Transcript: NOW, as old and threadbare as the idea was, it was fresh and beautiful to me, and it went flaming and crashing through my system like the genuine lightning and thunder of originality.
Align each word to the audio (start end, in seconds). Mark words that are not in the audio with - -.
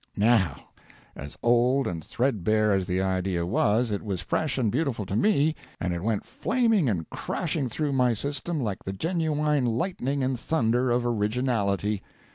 NOW, 0.17 0.59
as 1.15 1.37
old 1.43 1.85
and 1.85 2.03
threadbare 2.03 2.73
as 2.73 2.87
the 2.87 3.03
idea 3.03 3.45
was, 3.45 3.91
it 3.91 4.01
was 4.01 4.19
fresh 4.19 4.57
and 4.57 4.71
beautiful 4.71 5.05
to 5.05 5.15
me, 5.15 5.53
and 5.79 5.93
it 5.93 6.01
went 6.01 6.25
flaming 6.25 6.89
and 6.89 7.07
crashing 7.11 7.69
through 7.69 7.91
my 7.93 8.15
system 8.15 8.59
like 8.59 8.83
the 8.83 8.93
genuine 8.93 9.67
lightning 9.67 10.23
and 10.23 10.39
thunder 10.39 10.89
of 10.89 11.05
originality. 11.05 12.01